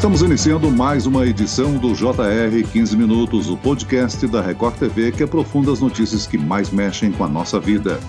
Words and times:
Estamos 0.00 0.22
iniciando 0.22 0.70
mais 0.70 1.04
uma 1.04 1.26
edição 1.26 1.76
do 1.76 1.92
JR 1.92 2.66
15 2.72 2.96
Minutos, 2.96 3.50
o 3.50 3.56
podcast 3.58 4.26
da 4.26 4.40
Record 4.40 4.76
TV 4.76 5.12
que 5.12 5.22
aprofunda 5.22 5.70
as 5.70 5.80
notícias 5.80 6.26
que 6.26 6.38
mais 6.38 6.70
mexem 6.70 7.12
com 7.12 7.22
a 7.22 7.28
nossa 7.28 7.60
vida. 7.60 8.00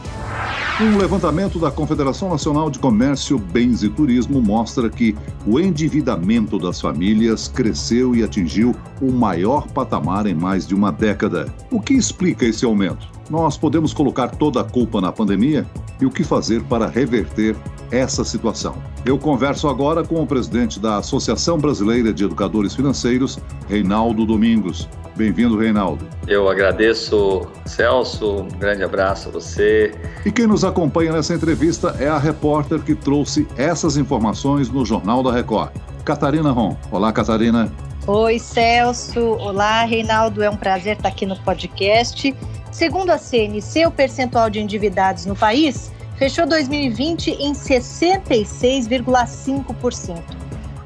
Um 0.80 0.98
levantamento 0.98 1.60
da 1.60 1.70
Confederação 1.70 2.30
Nacional 2.30 2.70
de 2.70 2.80
Comércio, 2.80 3.38
Bens 3.38 3.84
e 3.84 3.90
Turismo 3.90 4.42
mostra 4.42 4.90
que 4.90 5.18
o 5.46 5.60
endividamento 5.60 6.58
das 6.58 6.80
famílias 6.80 7.50
cresceu 7.50 8.16
e 8.16 8.24
atingiu 8.24 8.74
o 9.02 9.12
maior 9.12 9.68
patamar 9.68 10.26
em 10.28 10.34
mais 10.34 10.66
de 10.66 10.74
uma 10.74 10.94
década. 10.94 11.54
O 11.70 11.82
que 11.82 11.94
explica 11.94 12.46
esse 12.46 12.64
aumento? 12.64 13.21
Nós 13.30 13.58
podemos 13.58 13.94
colocar 13.94 14.30
toda 14.30 14.62
a 14.62 14.64
culpa 14.64 15.00
na 15.00 15.12
pandemia? 15.12 15.66
E 16.00 16.06
o 16.06 16.10
que 16.10 16.24
fazer 16.24 16.64
para 16.64 16.88
reverter 16.88 17.56
essa 17.92 18.24
situação? 18.24 18.76
Eu 19.06 19.18
converso 19.18 19.68
agora 19.68 20.04
com 20.04 20.22
o 20.22 20.28
presidente 20.28 20.80
da 20.80 20.98
Associação 20.98 21.58
Brasileira 21.58 22.12
de 22.12 22.24
Educadores 22.24 22.74
Financeiros, 22.74 23.40
Reinaldo 23.68 24.26
Domingos. 24.26 24.90
Bem-vindo, 25.16 25.58
Reinaldo. 25.58 26.08
Eu 26.28 26.50
agradeço, 26.50 27.48
Celso. 27.66 28.44
Um 28.44 28.48
grande 28.48 28.84
abraço 28.84 29.30
a 29.30 29.32
você. 29.32 29.94
E 30.26 30.32
quem 30.32 30.48
nos 30.48 30.64
acompanha 30.64 31.12
nessa 31.12 31.34
entrevista 31.34 31.96
é 32.00 32.08
a 32.08 32.18
repórter 32.18 32.82
que 32.82 32.96
trouxe 32.96 33.48
essas 33.58 33.98
informações 33.98 34.70
no 34.70 34.86
Jornal 34.86 35.22
da 35.22 35.32
Record, 35.32 35.72
Catarina 36.04 36.52
Ron. 36.52 36.76
Olá, 36.92 37.12
Catarina. 37.12 37.72
Oi, 38.08 38.40
Celso. 38.40 39.20
Olá, 39.20 39.84
Reinaldo. 39.84 40.42
É 40.42 40.50
um 40.50 40.58
prazer 40.58 40.98
estar 40.98 41.10
aqui 41.10 41.26
no 41.26 41.38
podcast. 41.42 42.36
Segundo 42.72 43.10
a 43.10 43.18
CNC, 43.18 43.86
o 43.86 43.92
percentual 43.92 44.50
de 44.50 44.62
endividados 44.62 45.26
no 45.26 45.36
país 45.36 45.92
fechou 46.16 46.48
2020 46.48 47.32
em 47.32 47.52
66,5%. 47.52 50.24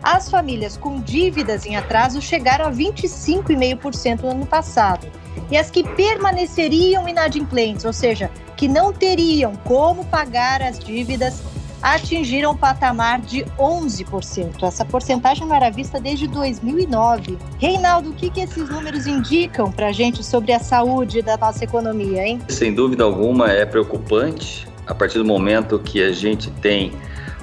As 0.02 0.28
famílias 0.30 0.78
com 0.78 1.00
dívidas 1.00 1.64
em 1.66 1.76
atraso 1.76 2.22
chegaram 2.22 2.66
a 2.66 2.72
25,5% 2.72 4.22
no 4.22 4.30
ano 4.30 4.46
passado. 4.46 5.06
E 5.52 5.58
as 5.58 5.70
que 5.70 5.84
permaneceriam 5.84 7.08
inadimplentes, 7.08 7.86
ou 7.86 7.94
seja, 7.94 8.32
que 8.58 8.68
não 8.68 8.92
teriam 8.92 9.56
como 9.58 10.04
pagar 10.06 10.64
as 10.64 10.80
dívidas, 10.80 11.44
atingiram 11.86 12.52
o 12.52 12.58
patamar 12.58 13.22
de 13.22 13.44
11%. 13.60 14.64
Essa 14.64 14.84
porcentagem 14.84 15.46
não 15.46 15.56
era 15.56 15.70
vista 15.70 16.00
desde 16.00 16.28
2009. 16.28 17.38
Reinaldo, 17.60 18.10
o 18.10 18.14
que, 18.14 18.32
que 18.32 18.42
esses 18.42 18.68
números 18.68 19.06
indicam 19.06 19.72
para 19.72 19.90
a 19.90 19.92
gente 19.92 20.24
sobre 20.24 20.52
a 20.52 20.58
saúde 20.58 21.22
da 21.22 21.38
nossa 21.38 21.64
economia, 21.64 22.28
hein? 22.28 22.42
Sem 22.50 22.74
dúvida 22.74 23.04
alguma 23.04 23.52
é 23.52 23.68
preocupante 23.68 24.68
a 24.88 24.96
partir 24.96 25.20
do 25.20 25.26
momento 25.26 25.78
que 25.78 26.02
a 26.02 26.12
gente 26.12 26.50
tem 26.50 26.92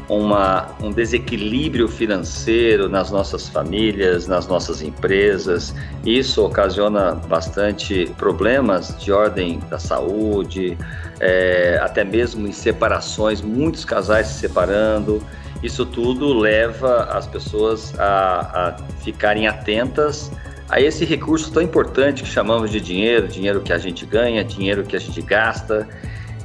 uma, 0.09 0.69
um 0.83 0.91
desequilíbrio 0.91 1.89
financeiro 1.89 2.89
nas 2.89 3.11
nossas 3.11 3.49
famílias, 3.49 4.27
nas 4.27 4.47
nossas 4.47 4.83
empresas. 4.83 5.75
Isso 6.05 6.45
ocasiona 6.45 7.15
bastante 7.15 8.13
problemas 8.17 8.97
de 8.99 9.13
ordem 9.13 9.61
da 9.71 9.79
saúde, 9.79 10.77
é, 11.21 11.79
até 11.83 12.05
mesmo 12.05 12.47
em 12.47 12.53
separações, 12.53 13.41
muitos 13.41 13.85
casais 13.85 14.29
se 14.29 14.41
separando. 14.41 15.23
Isso 15.63 15.87
tudo 15.87 16.33
leva 16.33 17.05
as 17.05 17.27
pessoas 17.27 17.99
a, 17.99 18.75
a 18.77 18.77
ficarem 19.03 19.47
atentas 19.47 20.31
a 20.69 20.81
esse 20.81 21.05
recurso 21.05 21.53
tão 21.53 21.63
importante 21.63 22.23
que 22.23 22.29
chamamos 22.29 22.71
de 22.71 22.81
dinheiro, 22.81 23.29
dinheiro 23.29 23.61
que 23.61 23.73
a 23.73 23.79
gente 23.79 24.07
ganha, 24.07 24.43
dinheiro 24.43 24.83
que 24.83 24.97
a 24.97 24.99
gente 24.99 25.21
gasta 25.21 25.87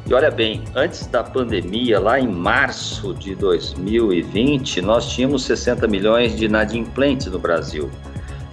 e 0.10 0.14
olha 0.14 0.32
bem, 0.32 0.64
antes 0.74 1.06
da 1.08 1.22
pandemia, 1.22 2.00
lá 2.00 2.18
em 2.18 2.30
março 2.30 3.14
de 3.14 3.36
2020, 3.36 4.82
nós 4.82 5.10
tínhamos 5.10 5.44
60 5.44 5.86
milhões 5.86 6.34
de 6.38 6.46
inadimplentes 6.46 7.28
no 7.28 7.38
Brasil. 7.38 7.92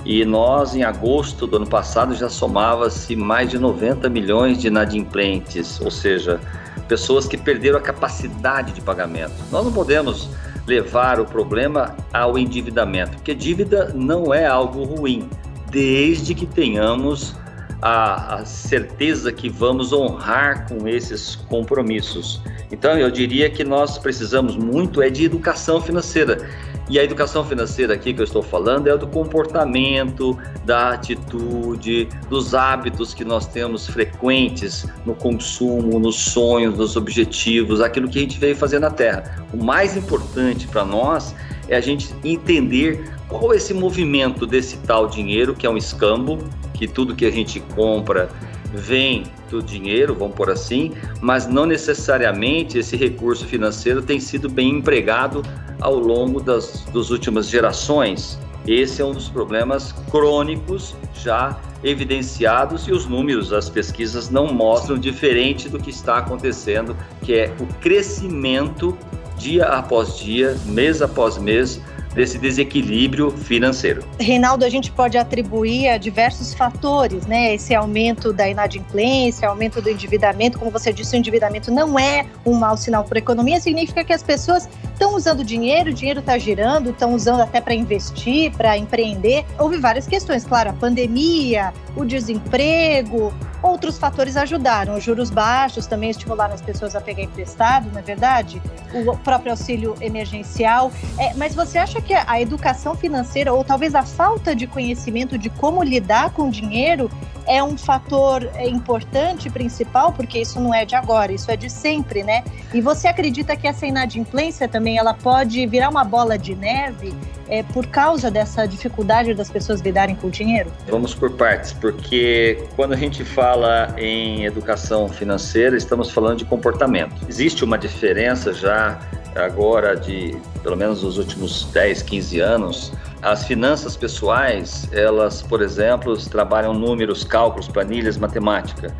E 0.05 0.25
nós, 0.25 0.75
em 0.75 0.83
agosto 0.83 1.47
do 1.47 1.57
ano 1.57 1.67
passado, 1.69 2.13
já 2.17 2.29
somava-se 2.29 3.15
mais 3.15 3.51
de 3.51 3.59
90 3.59 4.09
milhões 4.09 4.59
de 4.59 4.67
inadimplentes, 4.67 5.81
ou 5.81 5.93
seja, 5.93 6.41
pessoas 6.89 7.25
que 7.25 7.39
perderam 7.39 7.79
a 7.79 7.81
capacidade 7.81 8.73
de 8.73 8.81
pagamento. 8.81 9.35
Nós 9.53 9.65
não 9.65 9.73
podemos 9.73 10.29
levar 10.67 11.21
o 11.21 11.25
problema 11.25 11.95
ao 12.13 12.37
endividamento, 12.37 13.13
porque 13.13 13.33
dívida 13.33 13.93
não 13.95 14.35
é 14.35 14.45
algo 14.45 14.83
ruim, 14.83 15.29
desde 15.71 16.35
que 16.35 16.47
tenhamos 16.47 17.37
a, 17.85 18.37
a 18.37 18.45
certeza 18.47 19.31
que 19.31 19.51
vamos 19.51 19.93
honrar 19.93 20.67
com 20.67 20.89
esses 20.89 21.37
compromissos. 21.37 22.41
Então, 22.73 22.97
eu 22.97 23.11
diria 23.11 23.51
que 23.51 23.63
nós 23.63 23.99
precisamos 23.99 24.57
muito 24.57 25.03
é 25.03 25.11
de 25.11 25.27
educação 25.27 25.83
financeira. 25.83 26.49
E 26.89 26.99
a 26.99 27.05
educação 27.05 27.45
financeira 27.45 27.93
aqui 27.93 28.15
que 28.15 28.21
eu 28.23 28.25
estou 28.25 28.43
falando 28.43 28.89
é 28.89 28.97
do 28.97 29.07
comportamento, 29.07 30.39
da 30.65 30.95
atitude, 30.95 32.09
dos 32.31 32.55
hábitos 32.55 33.13
que 33.13 33.23
nós 33.23 33.47
temos 33.47 33.87
frequentes 33.87 34.87
no 35.05 35.15
consumo, 35.15 35.99
nos 35.99 36.17
sonhos, 36.17 36.79
nos 36.79 36.97
objetivos, 36.97 37.83
aquilo 37.83 38.09
que 38.09 38.19
a 38.19 38.23
gente 38.23 38.39
veio 38.39 38.57
fazer 38.57 38.79
na 38.79 38.91
Terra. 38.91 39.45
O 39.53 39.63
mais 39.63 39.95
importante 39.95 40.67
para 40.67 40.87
nós 40.87 41.35
é 41.69 41.77
a 41.77 41.83
gente 41.83 42.15
entender 42.25 43.13
qual 43.29 43.53
é 43.53 43.57
esse 43.57 43.75
movimento 43.75 44.47
desse 44.47 44.79
tal 44.79 45.07
dinheiro, 45.07 45.55
que 45.55 45.67
é 45.67 45.71
um 45.71 45.77
escambo, 45.77 46.39
que 46.75 46.87
tudo 46.87 47.15
que 47.15 47.25
a 47.25 47.31
gente 47.31 47.61
compra 47.75 48.29
vem 48.75 49.25
do 49.49 49.63
dinheiro, 49.63 50.15
vamos 50.15 50.35
por 50.35 50.51
assim, 50.51 50.93
mas 51.21 51.47
não 51.47 51.65
necessariamente 51.65 52.79
esse 52.79 52.97
recurso 52.97 53.47
financeiro 53.47 54.03
tem 54.03 54.19
sido 54.19 54.49
bem 54.49 54.71
empregado 54.71 55.43
ao 55.81 55.97
longo 55.97 56.41
das, 56.41 56.85
últimas 57.11 57.49
gerações. 57.49 58.39
Esse 58.67 59.03
é 59.03 59.05
um 59.05 59.13
dos 59.13 59.29
problemas 59.29 59.93
crônicos 60.11 60.97
já 61.15 61.59
evidenciados 61.83 62.89
e 62.89 62.93
os 62.93 63.07
números, 63.07 63.53
as 63.53 63.69
pesquisas 63.69 64.31
não 64.31 64.47
mostram 64.53 64.99
diferente 64.99 65.69
do 65.69 65.79
que 65.79 65.91
está 65.91 66.19
acontecendo, 66.19 66.97
que 67.23 67.35
é 67.35 67.55
o 67.61 67.67
crescimento 67.81 68.97
dia 69.37 69.67
após 69.67 70.17
dia, 70.17 70.57
mês 70.65 71.03
após 71.03 71.37
mês 71.37 71.81
desse 72.15 72.39
desequilíbrio 72.39 73.31
financeiro. 73.31 74.05
Reinaldo, 74.19 74.65
a 74.65 74.69
gente 74.69 74.91
pode 74.91 75.19
atribuir 75.19 75.89
a 75.89 75.99
diversos 75.99 76.55
fatores, 76.55 77.27
né? 77.27 77.55
Esse 77.55 77.75
aumento 77.75 78.33
da 78.33 78.49
inadimplência, 78.49 79.49
aumento 79.49 79.81
do 79.81 79.91
endividamento, 79.91 80.59
como 80.59 80.71
você 80.71 80.93
disse, 80.93 81.17
o 81.17 81.19
endividamento 81.19 81.71
não 81.71 81.99
é 81.99 82.27
um 82.45 82.55
mau 82.55 82.77
sinal 82.77 83.05
para 83.05 83.19
a 83.19 83.21
economia, 83.21 83.61
significa 83.61 84.05
que 84.05 84.13
as 84.13 84.23
pessoas 84.23 84.69
estão 84.95 85.15
usando 85.15 85.45
dinheiro, 85.45 85.91
o 85.91 85.93
dinheiro 85.93 86.21
está 86.21 86.39
girando, 86.39 86.91
estão 86.91 87.13
usando 87.13 87.41
até 87.41 87.61
para 87.61 87.75
investir, 87.75 88.51
para 88.53 88.79
empreender. 88.79 89.45
Houve 89.59 89.77
várias 89.77 90.07
questões, 90.07 90.45
claro, 90.45 90.71
a 90.71 90.73
pandemia, 90.73 91.75
o 91.97 92.05
desemprego, 92.05 93.35
outros 93.63 93.99
fatores 93.99 94.37
ajudaram. 94.37 94.97
Os 94.97 95.05
juros 95.05 95.31
baixos 95.31 95.87
também 95.87 96.11
estimularam 96.11 96.55
as 96.55 96.63
pessoas 96.63 96.95
a 96.95 97.01
pegar 97.01 97.23
emprestado, 97.23 97.91
não 97.91 97.99
é 97.99 98.03
verdade? 98.03 98.63
O 98.93 99.17
próprio 99.19 99.53
auxílio 99.53 99.95
emergencial. 100.01 100.93
É, 101.19 101.35
mas 101.35 101.55
você 101.55 101.79
acha 101.79 102.01
que 102.01 102.15
a 102.15 102.41
educação 102.41 102.95
financeira, 102.95 103.53
ou 103.53 103.65
talvez 103.65 103.95
a 103.95 104.03
falta 104.03 104.55
de 104.55 104.67
conhecimento 104.67 105.37
de 105.37 105.51
como 105.51 105.83
lidar 105.83 106.31
com 106.31 106.49
o 106.49 106.51
dinheiro, 106.51 107.11
é 107.47 107.63
um 107.63 107.77
fator 107.77 108.49
importante, 108.61 109.51
principal, 109.51 110.13
porque 110.13 110.41
isso 110.41 110.61
não 110.61 110.73
é 110.73 110.85
de 110.85 110.95
agora, 110.95 111.33
isso 111.33 111.51
é 111.51 111.57
de 111.57 111.71
sempre, 111.71 112.23
né? 112.23 112.45
E 112.73 112.81
você 112.81 113.09
acredita 113.09 113.57
que 113.57 113.67
essa 113.67 113.87
inadimplência 113.87 114.69
também 114.69 114.99
ela 114.99 115.15
pode 115.15 115.67
virar 115.67 115.89
uma 115.89 116.05
bola 116.05 116.39
de 116.39 116.55
neve 116.55 117.15
é, 117.49 117.63
por 117.63 117.87
causa 117.87 118.31
dessa 118.31 118.67
dificuldade 118.67 119.35
das 119.35 119.51
pessoas 119.51 119.81
lidarem 119.81 120.15
com 120.17 120.29
o 120.29 120.31
dinheiro? 120.31 120.71
Vamos 120.89 121.15
por 121.15 121.31
partes, 121.33 121.73
porque 121.73 122.65
quando 122.77 122.93
a 122.93 122.97
gente 122.97 123.25
fala 123.25 123.95
em 123.99 124.45
educação 124.45 125.09
financeira, 125.09 125.77
estamos 125.77 126.11
falando 126.11 126.39
de 126.39 126.45
comportamento. 126.45 127.15
Existe 127.29 127.65
uma 127.65 127.79
diferença 127.79 128.53
já 128.53 128.99
agora 129.35 129.97
de 129.97 130.37
pelo 130.63 130.77
menos 130.77 131.03
os 131.03 131.19
últimos 131.19 131.65
10, 131.73 132.03
15 132.03 132.41
anos, 132.41 132.93
as 133.25 133.47
finanças 133.47 133.97
pessoais, 133.97 134.87
elas, 134.93 135.41
por 135.41 135.63
exemplo, 135.63 136.15
trabalham 136.29 136.75
números, 136.75 137.25
cálculos, 137.25 137.67
planilhas, 137.67 138.19
matemática. 138.19 138.95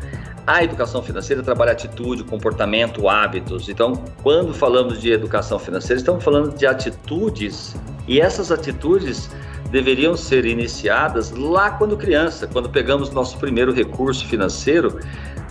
A 0.47 0.63
educação 0.63 1.03
financeira 1.03 1.43
trabalha 1.43 1.73
atitude, 1.73 2.23
comportamento, 2.23 3.07
hábitos. 3.07 3.69
Então, 3.69 3.93
quando 4.23 4.51
falamos 4.51 4.99
de 4.99 5.11
educação 5.11 5.59
financeira, 5.59 5.99
estamos 5.99 6.23
falando 6.23 6.57
de 6.57 6.65
atitudes 6.65 7.75
e 8.07 8.19
essas 8.19 8.51
atitudes 8.51 9.29
deveriam 9.69 10.17
ser 10.17 10.45
iniciadas 10.45 11.29
lá 11.29 11.69
quando 11.71 11.95
criança, 11.95 12.47
quando 12.47 12.67
pegamos 12.67 13.11
nosso 13.11 13.37
primeiro 13.37 13.71
recurso 13.71 14.25
financeiro, 14.25 14.99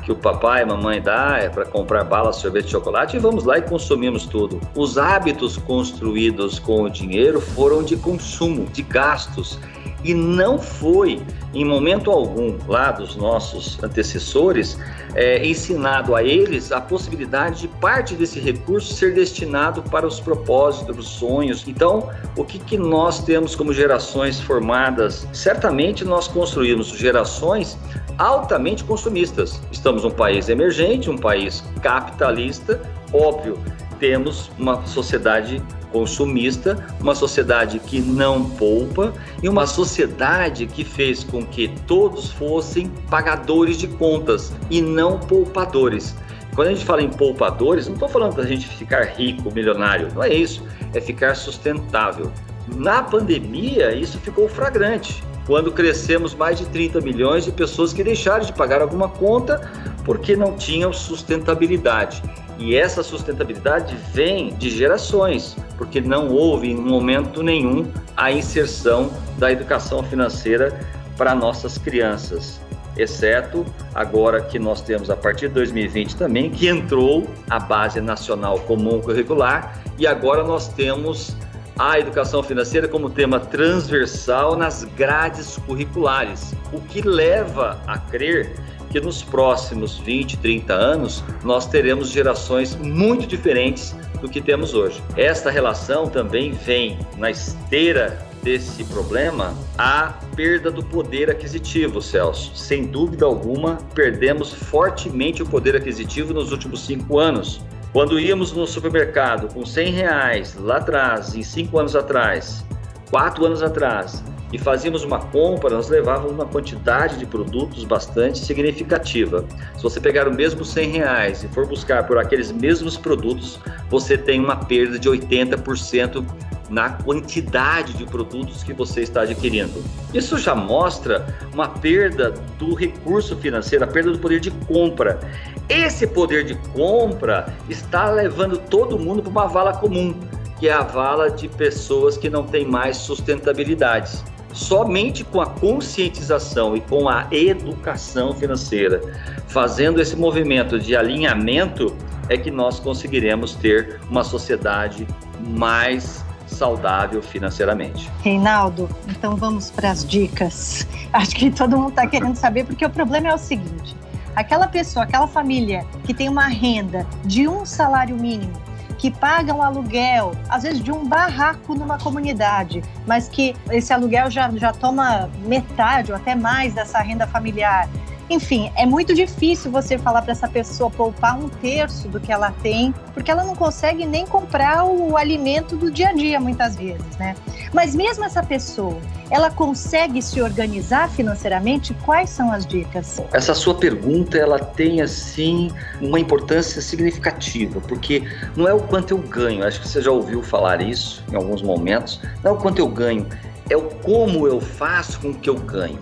que 0.05 0.13
o 0.13 0.17
papai 0.17 0.63
e 0.63 0.67
mamãe 0.67 1.01
dá 1.01 1.39
é 1.39 1.49
para 1.49 1.65
comprar 1.65 2.05
bala, 2.05 2.33
sorvete, 2.33 2.71
chocolate 2.71 3.17
e 3.17 3.19
vamos 3.19 3.45
lá 3.45 3.59
e 3.59 3.63
consumimos 3.63 4.27
tudo. 4.27 4.61
Os 4.77 4.99
hábitos 4.99 5.57
construídos 5.57 6.59
com 6.59 6.83
o 6.83 6.91
dinheiro 6.91 7.41
foram 7.41 7.83
de 7.83 7.97
consumo, 7.97 8.67
de 8.67 8.83
gastos 8.83 9.59
e 10.05 10.13
não 10.13 10.59
foi, 10.59 11.23
em 11.55 11.65
momento 11.65 12.11
algum, 12.11 12.59
lá 12.69 12.93
dos 12.93 13.17
nossos 13.17 13.83
antecessores, 13.83 14.79
é, 15.15 15.47
ensinado 15.47 16.15
a 16.15 16.23
eles 16.23 16.71
a 16.71 16.81
possibilidade 16.81 17.63
de 17.63 17.69
parte 17.69 18.15
desse 18.15 18.39
recurso 18.39 18.93
ser 18.93 19.15
destinado 19.15 19.83
para 19.85 20.07
os 20.07 20.21
propósitos, 20.21 20.99
os 20.99 21.09
sonhos. 21.09 21.65
Então, 21.67 22.11
o 22.37 22.45
que, 22.45 22.59
que 22.59 22.77
nós 22.77 23.25
temos 23.25 23.57
como 23.57 23.73
gerações 23.73 24.39
formadas? 24.39 25.27
Certamente 25.33 26.05
nós 26.05 26.29
construímos 26.29 26.89
gerações 26.89 27.79
altamente 28.19 28.85
consumistas. 28.85 29.61
Estamos 29.71 30.05
um 30.05 30.11
país 30.11 30.49
emergente, 30.49 31.11
um 31.11 31.19
país 31.19 31.65
capitalista, 31.83 32.81
óbvio, 33.13 33.59
temos 33.99 34.51
uma 34.59 34.85
sociedade 34.87 35.63
consumista, 35.93 36.85
uma 37.01 37.15
sociedade 37.15 37.79
que 37.79 38.01
não 38.01 38.51
poupa 38.51 39.13
e 39.41 39.49
uma 39.49 39.67
sociedade 39.67 40.67
que 40.67 40.85
fez 40.85 41.23
com 41.23 41.47
que 41.47 41.69
todos 41.87 42.33
fossem 42.33 42.89
pagadores 43.09 43.79
de 43.79 43.87
contas 43.87 44.53
e 44.69 44.83
não 44.83 45.19
poupadores. 45.21 46.17
Quando 46.55 46.69
a 46.69 46.75
gente 46.75 46.85
fala 46.85 47.03
em 47.03 47.09
poupadores, 47.09 47.87
não 47.87 47.95
estou 47.95 48.09
falando 48.09 48.37
da 48.37 48.45
gente 48.45 48.67
ficar 48.67 49.05
rico, 49.05 49.53
milionário, 49.53 50.09
não 50.15 50.23
é 50.23 50.35
isso, 50.35 50.63
é 50.93 51.01
ficar 51.01 51.35
sustentável. 51.37 52.31
Na 52.77 53.03
pandemia, 53.03 53.95
isso 53.95 54.19
ficou 54.19 54.49
flagrante, 54.49 55.23
quando 55.47 55.71
crescemos 55.73 56.35
mais 56.35 56.59
de 56.59 56.67
30 56.67 57.01
milhões 57.01 57.45
de 57.45 57.53
pessoas 57.53 57.93
que 57.93 58.03
deixaram 58.03 58.45
de 58.45 58.53
pagar 58.53 58.81
alguma 58.81 59.09
conta 59.09 59.71
porque 60.05 60.37
não 60.37 60.57
tinham 60.57 60.93
sustentabilidade. 60.93 62.23
E 62.59 62.77
essa 62.77 63.03
sustentabilidade 63.03 63.97
vem 64.13 64.55
de 64.55 64.71
gerações, 64.71 65.57
porque 65.77 66.01
não 66.01 66.29
houve 66.29 66.71
em 66.71 66.77
momento 66.77 67.43
nenhum 67.43 67.91
a 68.17 68.31
inserção 68.31 69.11
da 69.39 69.51
educação 69.51 70.03
financeira 70.05 70.79
para 71.17 71.35
nossas 71.35 71.79
crianças, 71.79 72.61
exceto 72.97 73.67
agora 73.93 74.41
que 74.41 74.59
nós 74.59 74.81
temos 74.81 75.11
a 75.11 75.17
partir 75.17 75.49
de 75.49 75.55
2020 75.55 76.17
também 76.17 76.51
que 76.51 76.69
entrou 76.69 77.29
a 77.51 77.59
base 77.59 78.01
nacional 78.01 78.61
comum 78.61 79.01
curricular 79.01 79.81
e 79.99 80.07
agora 80.07 80.45
nós 80.45 80.69
temos 80.69 81.35
a 81.79 81.99
educação 81.99 82.43
financeira 82.43 82.87
como 82.87 83.11
tema 83.11 83.41
transversal 83.41 84.57
nas 84.57 84.85
grades 84.85 85.57
curriculares, 85.67 86.55
o 86.73 86.81
que 86.81 87.03
leva 87.03 87.81
a 87.87 87.99
crer 87.99 88.55
que 88.91 89.01
nos 89.01 89.23
próximos 89.23 89.99
20, 89.99 90.37
30 90.39 90.73
anos 90.73 91.25
nós 91.43 91.67
teremos 91.67 92.11
gerações 92.11 92.77
muito 92.77 93.27
diferentes 93.27 93.95
do 94.21 94.29
que 94.29 94.41
temos 94.41 94.73
hoje. 94.73 95.03
Esta 95.17 95.51
relação 95.51 96.09
também 96.09 96.53
vem 96.53 96.99
na 97.19 97.31
esteira 97.31 98.25
desse 98.45 98.85
problema 98.85 99.53
a 99.77 100.15
perda 100.37 100.71
do 100.71 100.83
poder 100.83 101.31
aquisitivo, 101.31 102.01
Celso. 102.01 102.55
Sem 102.55 102.87
dúvida 102.87 103.25
alguma, 103.25 103.79
perdemos 103.95 104.53
fortemente 104.53 105.43
o 105.43 105.47
poder 105.47 105.75
aquisitivo 105.75 106.33
nos 106.33 106.53
últimos 106.53 106.87
cinco 106.87 107.19
anos. 107.19 107.61
Quando 107.95 108.19
íamos 108.19 108.51
no 108.51 108.67
supermercado 108.67 109.55
com 109.55 109.65
100 109.65 109.93
reais 109.93 110.57
lá 110.59 110.79
atrás, 110.79 111.33
em 111.37 111.45
cinco 111.45 111.79
anos 111.79 111.95
atrás, 111.95 112.65
quatro 113.09 113.47
anos 113.47 113.63
atrás, 113.63 114.21
e 114.53 114.59
fazíamos 114.59 115.05
uma 115.05 115.21
compra, 115.21 115.71
nós 115.71 115.89
levávamos 115.89 116.33
uma 116.33 116.45
quantidade 116.45 117.17
de 117.19 117.25
produtos 117.25 117.85
bastante 117.85 118.41
significativa. 118.41 119.45
Se 119.77 119.83
você 119.85 120.01
pegar 120.01 120.27
o 120.27 120.35
mesmo 120.35 120.65
100 120.65 120.91
reais 120.91 121.45
e 121.45 121.49
for 121.49 121.69
buscar 121.69 122.05
por 122.05 122.19
aqueles 122.19 122.51
mesmos 122.51 122.97
produtos, 122.97 123.61
você 123.89 124.19
tem 124.19 124.41
uma 124.41 124.57
perda 124.57 124.99
de 124.99 125.09
80% 125.09 126.27
na 126.69 126.91
quantidade 126.91 127.93
de 127.95 128.05
produtos 128.05 128.63
que 128.63 128.73
você 128.73 129.03
está 129.03 129.23
adquirindo. 129.23 129.83
Isso 130.13 130.39
já 130.39 130.55
mostra 130.55 131.27
uma 131.53 131.69
perda 131.69 132.35
do 132.59 132.75
recurso 132.75 133.37
financeiro, 133.37 133.85
a 133.85 133.89
perda 133.89 134.13
do 134.13 134.19
poder 134.19 134.41
de 134.41 134.51
compra. 134.51 135.21
Esse 135.69 136.07
poder 136.07 136.45
de 136.45 136.55
compra 136.73 137.55
está 137.69 138.11
levando 138.11 138.59
todo 138.59 138.99
mundo 138.99 139.23
para 139.23 139.31
uma 139.31 139.47
vala 139.47 139.73
comum, 139.75 140.15
que 140.59 140.69
é 140.69 140.73
a 140.73 140.83
vala 140.83 141.31
de 141.31 141.49
pessoas 141.49 142.17
que 142.17 142.31
não 142.31 142.45
têm 142.45 142.67
mais 142.67 142.97
sustentabilidade. 142.97 144.23
Somente 144.53 145.25
com 145.25 145.41
a 145.41 145.47
conscientização 145.47 146.77
e 146.77 146.81
com 146.81 147.09
a 147.09 147.27
educação 147.33 148.33
financeira, 148.33 149.01
fazendo 149.49 150.01
esse 150.01 150.15
movimento 150.15 150.79
de 150.79 150.95
alinhamento, 150.95 151.95
é 152.29 152.37
que 152.37 152.51
nós 152.51 152.79
conseguiremos 152.79 153.55
ter 153.55 154.01
uma 154.09 154.23
sociedade 154.23 155.07
mais 155.41 156.24
saudável 156.55 157.23
financeiramente. 157.23 158.11
Reinaldo, 158.23 158.89
então 159.09 159.37
vamos 159.37 159.71
para 159.71 159.91
as 159.91 160.07
dicas. 160.07 160.87
Acho 161.13 161.35
que 161.35 161.51
todo 161.51 161.77
mundo 161.77 161.91
está 161.91 162.07
querendo 162.07 162.37
saber, 162.37 162.65
porque 162.65 162.85
o 162.85 162.91
problema 162.91 163.29
é 163.29 163.35
o 163.35 163.39
seguinte: 163.39 163.95
aquela 164.35 164.67
pessoa, 164.67 165.05
aquela 165.05 165.27
família 165.27 165.85
que 166.05 166.15
tem 166.15 166.29
uma 166.29 166.47
renda 166.47 167.07
de 167.25 167.47
um 167.49 167.65
salário 167.65 168.17
mínimo 168.17 168.65
que 169.05 169.11
pagam 169.11 169.61
aluguel, 169.61 170.33
às 170.49 170.63
vezes 170.63 170.83
de 170.83 170.91
um 170.91 171.07
barraco 171.07 171.75
numa 171.75 171.99
comunidade, 171.99 172.83
mas 173.07 173.29
que 173.29 173.55
esse 173.71 173.93
aluguel 173.93 174.31
já, 174.31 174.51
já 174.53 174.73
toma 174.73 175.29
metade 175.45 176.11
ou 176.11 176.17
até 176.17 176.35
mais 176.35 176.73
dessa 176.73 177.01
renda 177.01 177.27
familiar. 177.27 177.87
Enfim, 178.31 178.73
é 178.77 178.87
muito 178.87 179.15
difícil 179.15 179.71
você 179.71 179.99
falar 179.99 180.23
para 180.23 180.33
essa 180.33 180.49
pessoa 180.49 180.91
poupar 180.91 181.39
um 181.39 181.49
terço 181.49 182.09
do 182.09 182.19
que 182.19 182.33
ela 182.33 182.51
tem, 182.63 182.95
porque 183.13 183.31
ela 183.31 183.45
não 183.45 183.55
consegue 183.55 184.07
nem 184.07 184.27
comprar 184.27 184.85
o 184.85 185.17
alimento 185.17 185.77
do 185.77 185.91
dia 185.91 186.09
a 186.09 186.13
dia, 186.13 186.41
muitas 186.41 186.77
vezes, 186.77 187.17
né? 187.19 187.35
Mas 187.73 187.95
mesmo 187.95 188.25
essa 188.25 188.43
pessoa, 188.43 188.99
ela 189.31 189.51
consegue 189.51 190.23
se 190.23 190.41
organizar 190.41 191.11
financeiramente? 191.11 191.95
Quais 192.05 192.31
são 192.31 192.51
as 192.51 192.67
dicas? 192.67 193.21
Essa 193.33 193.55
sua 193.55 193.75
pergunta, 193.75 194.39
ela 194.39 194.59
tem, 194.59 195.01
assim, 195.01 195.71
uma 196.01 196.19
importância 196.19 196.81
significativa, 196.81 197.81
porque 197.81 198.23
não 198.57 198.67
é 198.67 198.73
o 198.73 198.81
quanto 198.81 199.13
eu 199.13 199.19
ganho, 199.19 199.67
acho 199.67 199.81
que 199.81 199.89
você 199.89 200.01
já 200.01 200.11
ouviu 200.11 200.43
falar 200.43 200.81
isso 200.81 201.23
em 201.31 201.37
alguns 201.37 201.63
momentos, 201.63 202.21
não 202.43 202.53
é 202.53 202.55
o 202.55 202.59
quanto 202.59 202.79
eu 202.79 202.89
ganho, 202.89 203.27
é 203.69 203.77
o 203.77 203.83
como 203.83 204.47
eu 204.47 204.61
faço 204.61 205.21
com 205.21 205.33
que 205.33 205.49
eu 205.49 205.55
ganho. 205.55 205.99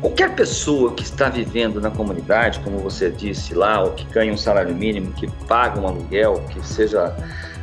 Qualquer 0.00 0.34
pessoa 0.34 0.92
que 0.92 1.02
está 1.02 1.28
vivendo 1.28 1.80
na 1.80 1.90
comunidade, 1.90 2.60
como 2.60 2.78
você 2.78 3.10
disse 3.10 3.54
lá, 3.54 3.82
ou 3.82 3.92
que 3.92 4.04
ganha 4.12 4.32
um 4.32 4.36
salário 4.36 4.74
mínimo, 4.74 5.12
que 5.12 5.26
paga 5.46 5.80
um 5.80 5.86
aluguel, 5.86 6.44
que 6.50 6.64
seja 6.66 7.16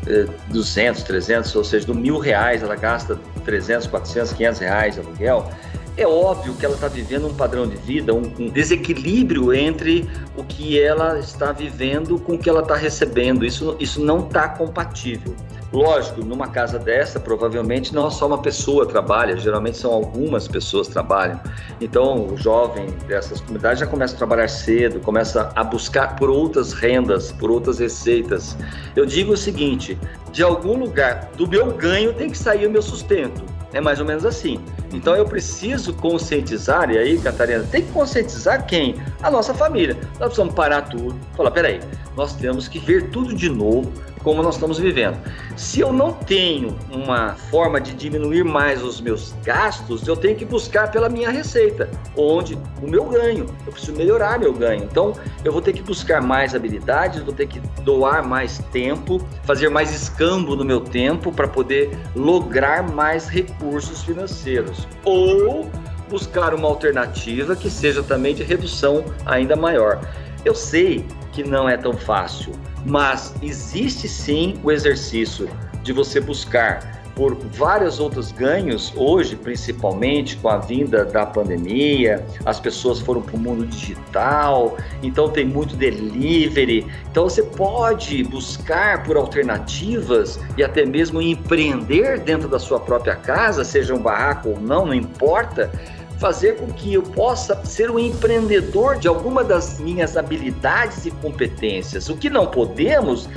eh, 0.08 0.26
200, 0.50 1.04
300, 1.04 1.56
ou 1.56 1.64
seja, 1.64 1.86
do 1.86 1.96
mil 1.96 2.18
reais 2.18 2.64
ela 2.64 2.76
gasta 2.76 3.20
300, 3.46 3.88
400, 3.88 4.34
500 4.34 4.60
reais 4.60 4.94
de 4.96 5.02
aluguel, 5.02 5.50
é 5.96 6.08
óbvio 6.08 6.54
que 6.56 6.66
ela 6.66 6.76
está 6.76 6.88
vivendo 6.88 7.28
um 7.28 7.34
padrão 7.34 7.68
de 7.68 7.76
vida, 7.78 8.14
um, 8.14 8.24
um, 8.40 8.50
desequilíbrio 8.50 9.54
entre 9.54 10.10
o 10.36 10.44
que 10.44 10.80
ela 10.80 11.20
está 11.20 11.52
vivendo 11.52 12.20
com 12.20 12.34
o 12.34 12.38
que 12.38 12.50
ela 12.50 12.62
está 12.62 12.76
recebendo. 12.76 13.46
Isso, 13.46 13.76
isso 13.80 14.04
não 14.04 14.20
está 14.20 14.50
compatível. 14.50 15.36
Lógico, 15.72 16.24
numa 16.24 16.48
casa 16.48 16.78
dessa, 16.78 17.20
provavelmente 17.20 17.96
não 17.96 18.10
só 18.12 18.28
uma 18.28 18.40
pessoa 18.40 18.86
trabalha, 18.86 19.36
geralmente 19.36 19.78
são 19.78 19.92
algumas 19.92 20.48
pessoas 20.48 20.88
trabalham. 20.88 21.40
Então, 21.82 22.28
o 22.28 22.38
jovem 22.38 22.86
dessas 23.08 23.42
comunidades 23.42 23.80
já 23.80 23.88
começa 23.88 24.14
a 24.14 24.18
trabalhar 24.18 24.48
cedo, 24.48 25.00
começa 25.00 25.52
a 25.56 25.64
buscar 25.64 26.16
por 26.16 26.30
outras 26.30 26.74
rendas, 26.74 27.32
por 27.32 27.50
outras 27.50 27.80
receitas. 27.80 28.56
Eu 28.96 29.04
digo 29.04 29.34
o 29.34 29.38
seguinte: 29.38 29.98
de 30.34 30.44
algum 30.44 30.76
lugar 30.76 31.30
do 31.38 31.48
meu 31.48 31.72
ganho 31.72 32.12
tem 32.12 32.30
que 32.30 32.38
sair 32.38 32.66
o 32.66 32.72
meu 32.72 32.82
sustento. 32.82 33.46
É 33.72 33.80
mais 33.80 34.00
ou 34.00 34.06
menos 34.06 34.26
assim. 34.26 34.60
Então 34.92 35.16
eu 35.16 35.26
preciso 35.26 35.94
conscientizar, 35.94 36.92
e 36.92 36.98
aí, 36.98 37.18
Catarina, 37.20 37.64
tem 37.64 37.84
que 37.84 37.92
conscientizar 37.92 38.66
quem? 38.66 38.96
A 39.22 39.32
nossa 39.32 39.54
família. 39.54 39.96
Nós 40.20 40.30
precisamos 40.30 40.54
parar 40.54 40.82
tudo, 40.84 41.16
falar, 41.38 41.52
peraí, 41.52 41.80
nós 42.16 42.36
temos 42.36 42.68
que 42.68 42.80
ver 42.80 43.10
tudo 43.10 43.34
de 43.34 43.50
novo, 43.50 43.92
como 44.24 44.42
nós 44.42 44.56
estamos 44.56 44.80
vivendo. 44.80 45.18
Se 45.56 45.82
eu 45.82 45.92
não 45.92 46.14
tenho 46.14 46.76
uma 46.92 47.36
forma 47.52 47.80
de 47.80 47.94
diminuir 47.94 48.44
mais 48.44 48.82
os 48.82 49.00
meus 49.02 49.34
gastos, 49.44 50.08
eu 50.08 50.16
tenho 50.16 50.36
que 50.36 50.46
buscar 50.46 50.90
pela 50.90 51.10
minha 51.10 51.30
receita, 51.30 51.90
onde 52.16 52.58
o 52.82 52.90
meu 52.90 53.06
ganho, 53.06 53.46
eu 53.66 53.72
preciso 53.72 53.98
melhorar 53.98 54.40
meu 54.40 54.54
ganho. 54.54 54.84
Então, 54.84 55.14
eu 55.44 55.52
vou 55.52 55.62
ter 55.62 55.74
que 55.74 55.82
buscar 55.82 56.22
mais 56.22 56.56
habilidades, 56.56 57.22
vou 57.22 57.34
ter 57.34 57.48
que 57.48 57.60
doar 57.82 58.26
mais 58.26 58.60
tempo, 58.72 59.22
fazer 59.44 59.70
mais 59.70 59.94
escambo 59.94 60.56
no 60.56 60.64
meu 60.64 60.80
tempo 60.80 61.32
para 61.32 61.48
poder 61.48 61.98
lograr 62.16 62.90
mais 62.90 63.28
recursos 63.28 64.04
financeiros. 64.04 64.88
Ou 65.04 65.70
buscar 66.10 66.54
uma 66.54 66.68
alternativa 66.68 67.56
que 67.56 67.70
seja 67.70 68.04
também 68.04 68.36
de 68.36 68.44
redução 68.44 69.04
ainda 69.26 69.56
maior. 69.56 70.00
Eu 70.46 70.54
sei 70.54 71.06
que 71.34 71.44
não 71.44 71.68
é 71.68 71.76
tão 71.76 71.94
fácil, 71.94 72.54
mas 72.86 73.34
existe 73.42 74.08
sim 74.08 74.60
o 74.64 74.72
exercício 74.72 75.50
de 75.84 75.92
você 75.92 76.22
buscar 76.22 77.04
por 77.16 77.36
vários 77.36 78.00
outros 78.00 78.32
ganhos, 78.32 78.92
hoje, 78.96 79.36
principalmente 79.36 80.36
com 80.38 80.50
a 80.50 80.58
vinda 80.58 81.06
da 81.06 81.26
pandemia, 81.26 82.26
as 82.46 82.60
pessoas 82.60 83.00
foram 83.00 83.22
para 83.22 83.36
o 83.36 83.40
mundo 83.40 83.66
digital, 83.66 84.78
então 85.02 85.30
tem 85.30 85.46
muito 85.46 85.76
delivery. 85.76 86.88
Então 87.12 87.26
você 87.26 87.44
pode 87.44 88.24
buscar 88.24 89.04
por 89.04 89.16
alternativas 89.16 90.40
e 90.58 90.64
até 90.64 90.86
mesmo 90.86 91.22
empreender 91.22 92.20
dentro 92.20 92.48
da 92.48 92.58
sua 92.58 92.80
própria 92.80 93.16
casa, 93.16 93.64
seja 93.64 93.94
um 93.94 94.02
barraco 94.02 94.50
ou 94.50 94.60
não, 94.60 94.88
não 94.88 94.94
importa 94.94 95.72
fazer 96.20 96.58
com 96.58 96.68
que 96.68 96.94
eu 96.94 97.04
possa 97.04 97.64
ser 97.66 97.92
um 97.92 98.00
empreendedor 98.00 98.98
de 98.98 99.08
alguma 99.08 99.44
das 99.44 99.80
minhas 99.80 100.16
habilidades 100.16 101.06
e 101.06 101.12
competências. 101.12 102.10
O 102.10 102.18
que 102.18 102.30
não 102.30 102.48
podemos 102.48 103.28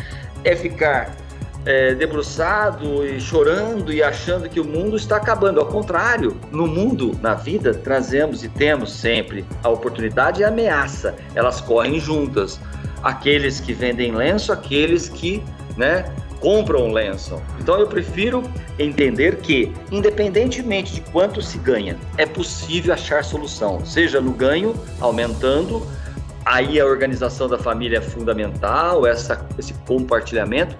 é 0.44 0.54
ficar 0.54 1.16
é, 1.66 1.94
debruçado 1.94 3.04
e 3.04 3.20
chorando 3.20 3.92
e 3.92 4.02
achando 4.02 4.48
que 4.48 4.60
o 4.60 4.64
mundo 4.64 4.96
está 4.96 5.16
acabando. 5.16 5.58
Ao 5.58 5.66
contrário, 5.66 6.36
no 6.52 6.66
mundo, 6.66 7.18
na 7.20 7.34
vida, 7.34 7.74
trazemos 7.74 8.44
e 8.44 8.48
temos 8.48 8.92
sempre 8.92 9.44
a 9.62 9.68
oportunidade 9.68 10.40
e 10.40 10.44
a 10.44 10.48
ameaça. 10.48 11.16
Elas 11.34 11.60
correm 11.60 11.98
juntas. 11.98 12.60
Aqueles 13.02 13.60
que 13.60 13.72
vendem 13.72 14.12
lenço, 14.12 14.52
aqueles 14.52 15.08
que, 15.08 15.42
né, 15.76 16.04
compram 16.40 16.92
lenço. 16.92 17.40
Então 17.58 17.78
eu 17.78 17.86
prefiro 17.86 18.42
entender 18.78 19.36
que, 19.36 19.72
independentemente 19.90 20.94
de 20.94 21.00
quanto 21.00 21.40
se 21.42 21.58
ganha, 21.58 21.96
é 22.16 22.26
possível 22.26 22.92
achar 22.92 23.24
solução, 23.24 23.84
seja 23.84 24.20
no 24.20 24.32
ganho, 24.32 24.74
aumentando, 25.00 25.86
aí 26.44 26.80
a 26.80 26.86
organização 26.86 27.48
da 27.48 27.58
família 27.58 27.98
é 27.98 28.00
fundamental, 28.00 29.06
essa, 29.06 29.44
esse 29.58 29.74
compartilhamento, 29.86 30.76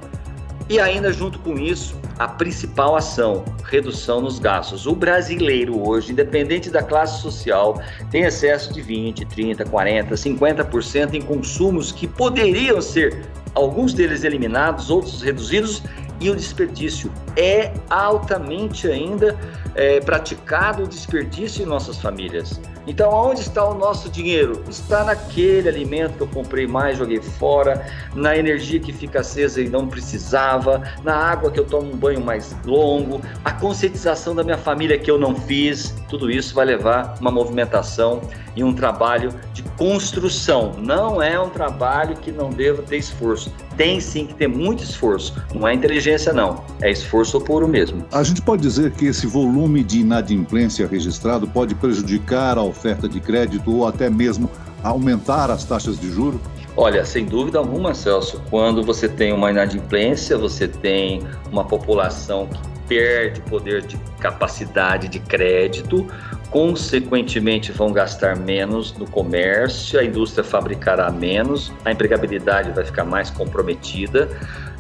e 0.68 0.80
ainda 0.80 1.12
junto 1.12 1.38
com 1.38 1.54
isso, 1.56 1.96
a 2.18 2.26
principal 2.26 2.96
ação, 2.96 3.44
redução 3.64 4.20
nos 4.20 4.38
gastos. 4.38 4.86
O 4.86 4.96
brasileiro 4.96 5.86
hoje, 5.86 6.12
independente 6.12 6.70
da 6.70 6.82
classe 6.82 7.22
social, 7.22 7.80
tem 8.10 8.22
excesso 8.22 8.72
de 8.72 8.80
20, 8.80 9.26
30, 9.26 9.64
40, 9.64 10.14
50% 10.14 11.14
em 11.14 11.22
consumos 11.22 11.92
que 11.92 12.06
poderiam 12.06 12.80
ser 12.80 13.26
alguns 13.56 13.94
deles 13.94 14.22
eliminados, 14.22 14.90
outros 14.90 15.22
reduzidos, 15.22 15.82
e 16.20 16.30
o 16.30 16.36
desperdício 16.36 17.12
é 17.36 17.72
altamente 17.90 18.88
ainda 18.88 19.36
é, 19.74 20.00
praticado 20.00 20.84
o 20.84 20.86
desperdício 20.86 21.62
em 21.62 21.66
nossas 21.66 21.98
famílias. 21.98 22.60
Então, 22.86 23.12
onde 23.12 23.40
está 23.40 23.68
o 23.68 23.74
nosso 23.74 24.08
dinheiro? 24.08 24.62
Está 24.68 25.04
naquele 25.04 25.68
alimento 25.68 26.14
que 26.14 26.22
eu 26.22 26.28
comprei 26.28 26.66
mais, 26.66 26.96
joguei 26.96 27.20
fora, 27.20 27.84
na 28.14 28.36
energia 28.36 28.78
que 28.78 28.92
fica 28.92 29.20
acesa 29.20 29.60
e 29.60 29.68
não 29.68 29.88
precisava, 29.88 30.82
na 31.02 31.14
água 31.14 31.50
que 31.50 31.58
eu 31.60 31.64
tomo 31.64 31.92
um 31.92 31.96
banho 31.96 32.20
mais 32.20 32.56
longo, 32.64 33.20
a 33.44 33.52
conscientização 33.52 34.34
da 34.34 34.44
minha 34.44 34.56
família 34.56 34.98
que 34.98 35.10
eu 35.10 35.18
não 35.18 35.34
fiz. 35.34 35.94
Tudo 36.08 36.30
isso 36.30 36.54
vai 36.54 36.64
levar 36.64 37.16
uma 37.20 37.30
movimentação 37.30 38.22
e 38.56 38.64
um 38.64 38.72
trabalho 38.72 39.32
de 39.52 39.62
construção. 39.76 40.72
Não 40.78 41.22
é 41.22 41.38
um 41.38 41.50
trabalho 41.50 42.16
que 42.16 42.32
não 42.32 42.50
deva 42.50 42.82
ter 42.82 42.96
esforço. 42.96 43.52
Tem 43.76 44.00
sim 44.00 44.26
que 44.26 44.34
ter 44.34 44.48
muito 44.48 44.82
esforço. 44.82 45.34
Não 45.54 45.68
é 45.68 45.74
inteligência, 45.74 46.32
não. 46.32 46.64
É 46.80 46.90
esforço 46.90 47.38
puro 47.40 47.68
mesmo. 47.68 48.04
A 48.10 48.22
gente 48.22 48.40
pode 48.40 48.62
dizer 48.62 48.92
que 48.92 49.06
esse 49.06 49.26
volume 49.26 49.84
de 49.84 50.00
inadimplência 50.00 50.86
registrado 50.86 51.46
pode 51.46 51.74
prejudicar 51.74 52.56
a 52.56 52.62
oferta 52.62 53.06
de 53.06 53.20
crédito 53.20 53.70
ou 53.70 53.86
até 53.86 54.08
mesmo 54.08 54.50
aumentar 54.82 55.50
as 55.50 55.64
taxas 55.64 56.00
de 56.00 56.10
juro? 56.10 56.40
Olha, 56.76 57.04
sem 57.04 57.24
dúvida 57.24 57.58
alguma, 57.58 57.94
Celso, 57.94 58.42
quando 58.50 58.82
você 58.82 59.08
tem 59.08 59.32
uma 59.32 59.50
inadimplência, 59.50 60.36
você 60.36 60.68
tem 60.68 61.22
uma 61.50 61.64
população 61.64 62.46
que 62.46 62.76
perde 62.86 63.40
poder 63.42 63.82
de 63.82 63.96
capacidade 64.20 65.08
de 65.08 65.18
crédito, 65.18 66.06
consequentemente 66.50 67.72
vão 67.72 67.92
gastar 67.92 68.36
menos 68.36 68.92
no 68.96 69.06
comércio, 69.06 69.98
a 69.98 70.04
indústria 70.04 70.44
fabricará 70.44 71.10
menos, 71.10 71.72
a 71.84 71.92
empregabilidade 71.92 72.70
vai 72.70 72.84
ficar 72.84 73.04
mais 73.04 73.30
comprometida. 73.30 74.28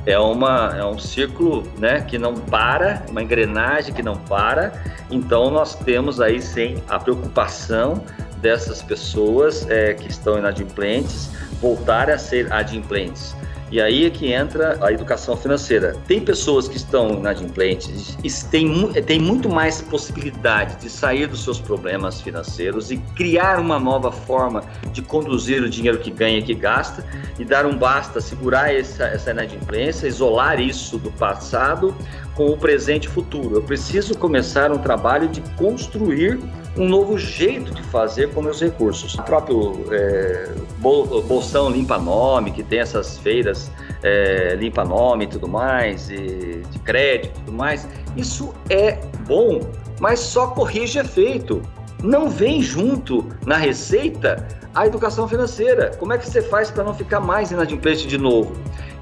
É, 0.04 0.16
uma, 0.18 0.72
é 0.78 0.84
um 0.84 0.98
círculo 0.98 1.64
né, 1.78 2.00
que 2.00 2.16
não 2.16 2.34
para, 2.34 3.04
uma 3.10 3.20
engrenagem 3.22 3.92
que 3.92 4.02
não 4.02 4.16
para. 4.16 4.72
Então, 5.10 5.50
nós 5.50 5.74
temos 5.74 6.20
aí 6.20 6.40
sim 6.40 6.76
a 6.88 6.98
preocupação 6.98 8.04
dessas 8.38 8.82
pessoas 8.82 9.68
é, 9.68 9.94
que 9.94 10.08
estão 10.08 10.38
inadimplentes 10.38 11.30
voltarem 11.60 12.14
a 12.14 12.18
ser 12.18 12.52
adimplentes. 12.52 13.34
E 13.70 13.80
aí 13.80 14.06
é 14.06 14.10
que 14.10 14.32
entra 14.32 14.78
a 14.80 14.92
educação 14.92 15.36
financeira. 15.36 15.96
Tem 16.06 16.20
pessoas 16.20 16.68
que 16.68 16.76
estão 16.76 17.14
inadimplentes 17.14 18.16
e 18.22 18.30
têm, 18.48 18.92
tem 19.02 19.18
muito 19.18 19.48
mais 19.48 19.82
possibilidade 19.82 20.80
de 20.80 20.88
sair 20.88 21.26
dos 21.26 21.42
seus 21.42 21.60
problemas 21.60 22.20
financeiros 22.20 22.92
e 22.92 22.96
criar 23.16 23.58
uma 23.58 23.78
nova 23.78 24.12
forma 24.12 24.62
de 24.92 25.02
conduzir 25.02 25.62
o 25.62 25.68
dinheiro 25.68 25.98
que 25.98 26.10
ganha 26.10 26.38
e 26.38 26.42
que 26.42 26.54
gasta 26.54 27.04
e 27.38 27.44
dar 27.44 27.66
um 27.66 27.76
basta, 27.76 28.20
segurar 28.20 28.72
essa, 28.72 29.04
essa 29.04 29.32
inadimplência, 29.32 30.06
isolar 30.06 30.60
isso 30.60 30.96
do 30.98 31.10
passado 31.10 31.94
com 32.36 32.46
o 32.46 32.56
presente 32.56 33.06
e 33.06 33.10
futuro. 33.10 33.56
Eu 33.56 33.62
preciso 33.62 34.16
começar 34.16 34.70
um 34.70 34.78
trabalho 34.78 35.26
de 35.28 35.40
construir 35.56 36.38
um 36.76 36.88
novo 36.88 37.18
jeito 37.18 37.74
de 37.74 37.82
fazer 37.84 38.30
com 38.32 38.42
meus 38.42 38.60
recursos. 38.60 39.14
O 39.14 39.22
próprio 39.22 39.86
é, 39.90 40.50
Bolsão 40.78 41.70
Limpa 41.70 41.98
Nome, 41.98 42.50
que 42.50 42.62
tem 42.62 42.80
essas 42.80 43.18
feiras 43.18 43.70
é, 44.02 44.54
Limpa 44.56 44.84
Nome 44.84 45.24
e 45.24 45.28
tudo 45.28 45.48
mais, 45.48 46.10
e 46.10 46.62
de 46.70 46.78
crédito 46.80 47.38
e 47.38 47.44
tudo 47.44 47.52
mais, 47.52 47.88
isso 48.16 48.52
é 48.68 49.00
bom, 49.26 49.60
mas 50.00 50.20
só 50.20 50.48
corrige 50.48 50.98
efeito. 50.98 51.62
Não 52.02 52.28
vem 52.28 52.62
junto 52.62 53.26
na 53.46 53.56
receita 53.56 54.46
a 54.74 54.86
educação 54.86 55.26
financeira. 55.26 55.92
Como 55.98 56.12
é 56.12 56.18
que 56.18 56.28
você 56.28 56.42
faz 56.42 56.70
para 56.70 56.84
não 56.84 56.92
ficar 56.92 57.20
mais 57.20 57.50
inadimplente 57.50 58.06
de 58.06 58.18
novo? 58.18 58.52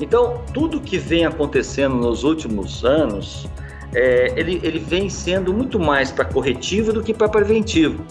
Então, 0.01 0.43
tudo 0.53 0.81
que 0.81 0.97
vem 0.97 1.27
acontecendo 1.27 1.97
nos 1.97 2.23
últimos 2.23 2.85
anos, 2.85 3.49
é, 3.95 4.33
ele, 4.37 4.61
ele 4.63 4.79
vem 4.79 5.09
sendo 5.09 5.53
muito 5.53 5.79
mais 5.79 6.11
para 6.11 6.25
corretivo 6.25 6.93
do 6.93 7.03
que 7.03 7.15
para 7.15 7.29
preventivo. 7.29 8.05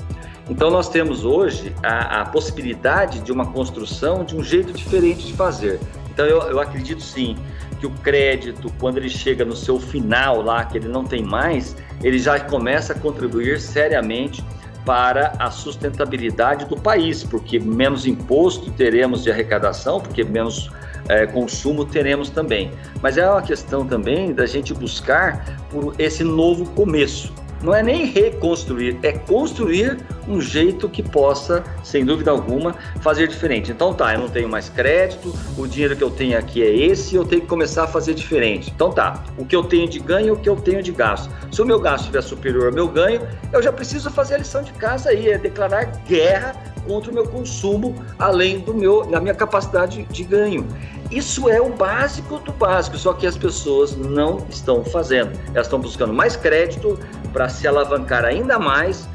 Então, 0.49 0.69
nós 0.69 0.89
temos 0.89 1.23
hoje 1.23 1.73
a, 1.81 2.21
a, 2.21 2.25
possibilidade 2.25 3.19
de 3.19 3.31
uma 3.31 3.45
construção 3.45 4.25
de 4.25 4.35
um 4.35 4.43
jeito 4.43 4.73
diferente 4.73 5.25
de 5.25 5.33
fazer. 5.33 5.79
Então, 6.13 6.25
eu, 6.25 6.41
eu 6.43 6.59
acredito 6.59 7.01
sim 7.01 7.37
que 7.79 7.87
o 7.87 7.89
crédito, 7.89 8.71
quando 8.79 8.97
ele 8.97 9.09
chega 9.09 9.45
no 9.45 9.55
seu 9.55 9.79
final 9.79 10.41
lá, 10.41 10.65
que 10.65 10.77
ele 10.77 10.87
não 10.87 11.05
tem 11.05 11.23
mais, 11.23 11.75
ele 12.03 12.19
já 12.19 12.39
começa 12.39 12.93
a 12.93 12.99
contribuir 12.99 13.59
seriamente 13.59 14.43
para 14.85 15.33
a 15.39 15.49
sustentabilidade 15.49 16.65
do 16.65 16.75
país, 16.75 17.23
porque 17.23 17.57
menos 17.57 18.05
imposto 18.05 18.69
teremos 18.71 19.23
de 19.23 19.31
arrecadação, 19.31 20.01
porque 20.01 20.23
menos 20.25 20.69
é, 21.09 21.25
consumo 21.25 21.85
teremos 21.85 22.29
também. 22.29 22.71
Mas 23.01 23.17
é 23.17 23.29
uma 23.29 23.41
questão 23.41 23.85
também 23.85 24.33
da 24.33 24.45
gente 24.45 24.73
buscar 24.73 25.59
por 25.69 25.95
esse 25.99 26.23
novo 26.23 26.65
começo. 26.71 27.33
Não 27.63 27.73
é 27.73 27.81
nem 27.81 28.05
reconstruir, 28.05 28.99
é 29.03 29.13
construir 29.13 29.97
um 30.27 30.41
jeito 30.41 30.89
que 30.89 31.01
possa, 31.01 31.63
sem 31.81 32.03
dúvida 32.03 32.29
alguma, 32.29 32.75
fazer 32.99 33.25
diferente. 33.29 33.71
Então 33.71 33.93
tá, 33.93 34.13
eu 34.13 34.19
não 34.19 34.27
tenho 34.27 34.49
mais 34.49 34.67
crédito, 34.67 35.33
o 35.57 35.65
dinheiro 35.65 35.95
que 35.95 36.03
eu 36.03 36.11
tenho 36.11 36.37
aqui 36.37 36.61
é 36.61 36.69
esse, 36.69 37.15
eu 37.15 37.23
tenho 37.23 37.41
que 37.41 37.47
começar 37.47 37.85
a 37.85 37.87
fazer 37.87 38.15
diferente. 38.15 38.69
Então 38.75 38.91
tá, 38.91 39.23
o 39.37 39.45
que 39.45 39.55
eu 39.55 39.63
tenho 39.63 39.87
de 39.87 39.97
ganho, 39.97 40.33
o 40.33 40.37
que 40.37 40.49
eu 40.49 40.57
tenho 40.57 40.83
de 40.83 40.91
gasto. 40.91 41.33
Se 41.53 41.61
o 41.61 41.65
meu 41.65 41.79
gasto 41.79 42.01
estiver 42.01 42.21
superior 42.21 42.65
ao 42.65 42.73
meu 42.73 42.87
ganho, 42.89 43.21
eu 43.53 43.63
já 43.63 43.71
preciso 43.71 44.11
fazer 44.11 44.35
a 44.35 44.37
lição 44.39 44.61
de 44.61 44.73
casa 44.73 45.11
aí, 45.11 45.29
é 45.29 45.37
declarar 45.37 45.85
guerra 46.05 46.72
contra 46.85 47.11
o 47.11 47.13
meu 47.13 47.27
consumo, 47.27 47.95
além 48.17 48.59
do 48.59 48.73
meu, 48.73 49.05
da 49.05 49.19
minha 49.19 49.33
capacidade 49.33 50.03
de 50.03 50.23
ganho. 50.23 50.67
Isso 51.11 51.49
é 51.49 51.61
o 51.61 51.69
básico 51.69 52.39
do 52.39 52.51
básico, 52.51 52.97
só 52.97 53.13
que 53.13 53.27
as 53.27 53.37
pessoas 53.37 53.95
não 53.95 54.45
estão 54.49 54.83
fazendo. 54.83 55.31
Elas 55.53 55.67
estão 55.67 55.79
buscando 55.79 56.13
mais 56.13 56.35
crédito 56.35 56.97
para 57.31 57.49
se 57.49 57.67
alavancar 57.67 58.25
ainda 58.25 58.57
mais 58.57 59.07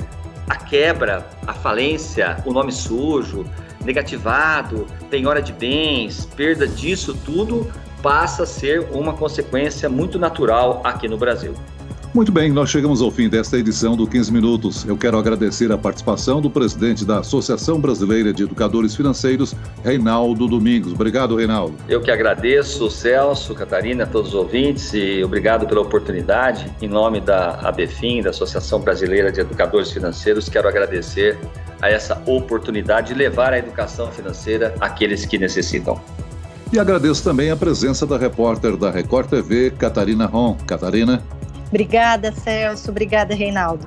a 0.48 0.56
quebra, 0.56 1.28
a 1.46 1.52
falência, 1.52 2.42
o 2.46 2.52
nome 2.52 2.72
sujo, 2.72 3.44
negativado, 3.84 4.87
penhora 5.10 5.42
de 5.42 5.52
bens, 5.52 6.26
perda 6.37 6.66
disso 6.66 7.14
tudo 7.25 7.70
passa 8.02 8.44
a 8.44 8.46
ser 8.46 8.88
uma 8.92 9.12
consequência 9.12 9.88
muito 9.88 10.18
natural 10.18 10.80
aqui 10.84 11.08
no 11.08 11.18
Brasil. 11.18 11.54
Muito 12.18 12.32
bem, 12.32 12.50
nós 12.50 12.68
chegamos 12.68 13.00
ao 13.00 13.12
fim 13.12 13.28
desta 13.28 13.56
edição 13.56 13.94
do 13.94 14.04
15 14.04 14.32
Minutos. 14.32 14.84
Eu 14.84 14.96
quero 14.96 15.16
agradecer 15.16 15.70
a 15.70 15.78
participação 15.78 16.40
do 16.40 16.50
presidente 16.50 17.04
da 17.04 17.20
Associação 17.20 17.80
Brasileira 17.80 18.32
de 18.32 18.42
Educadores 18.42 18.96
Financeiros, 18.96 19.54
Reinaldo 19.84 20.48
Domingos. 20.48 20.92
Obrigado, 20.92 21.37
Reinaldo. 21.37 21.76
Eu 21.88 22.00
que 22.00 22.10
agradeço, 22.10 22.90
Celso, 22.90 23.54
Catarina, 23.54 24.04
todos 24.04 24.30
os 24.30 24.34
ouvintes 24.34 24.92
e 24.94 25.22
obrigado 25.22 25.64
pela 25.68 25.80
oportunidade. 25.80 26.68
Em 26.82 26.88
nome 26.88 27.20
da 27.20 27.60
ABFIM, 27.60 28.20
da 28.20 28.30
Associação 28.30 28.80
Brasileira 28.80 29.30
de 29.30 29.38
Educadores 29.42 29.92
Financeiros, 29.92 30.48
quero 30.48 30.66
agradecer 30.66 31.38
a 31.80 31.88
essa 31.88 32.20
oportunidade 32.26 33.12
de 33.12 33.14
levar 33.14 33.52
a 33.52 33.60
educação 33.60 34.10
financeira 34.10 34.75
àqueles 34.80 35.25
que 35.25 35.38
necessitam. 35.38 36.00
E 36.72 36.80
agradeço 36.80 37.22
também 37.22 37.52
a 37.52 37.56
presença 37.56 38.04
da 38.04 38.18
repórter 38.18 38.76
da 38.76 38.90
Record 38.90 39.30
TV, 39.30 39.70
Catarina 39.70 40.26
Ron. 40.26 40.56
Catarina. 40.66 41.22
Obrigada, 41.68 42.32
Celso. 42.32 42.90
Obrigada, 42.90 43.34
Reinaldo. 43.34 43.87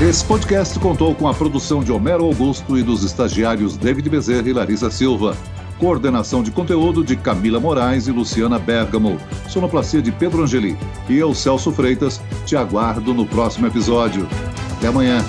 Esse 0.00 0.24
podcast 0.24 0.78
contou 0.78 1.14
com 1.14 1.28
a 1.28 1.34
produção 1.34 1.82
de 1.82 1.92
Homero 1.92 2.24
Augusto 2.24 2.76
e 2.78 2.82
dos 2.82 3.04
estagiários 3.04 3.76
David 3.76 4.08
Bezerra 4.08 4.48
e 4.48 4.52
Larissa 4.52 4.90
Silva. 4.90 5.36
Coordenação 5.78 6.42
de 6.42 6.50
conteúdo 6.50 7.02
de 7.02 7.16
Camila 7.16 7.58
Moraes 7.58 8.06
e 8.06 8.10
Luciana 8.10 8.58
Bergamo. 8.58 9.18
Sonoplastia 9.48 10.02
de 10.02 10.12
Pedro 10.12 10.42
Angeli. 10.42 10.76
E 11.08 11.16
eu, 11.16 11.34
Celso 11.34 11.72
Freitas, 11.72 12.20
te 12.44 12.56
aguardo 12.56 13.14
no 13.14 13.24
próximo 13.24 13.66
episódio. 13.66 14.26
Até 14.76 14.88
amanhã. 14.88 15.24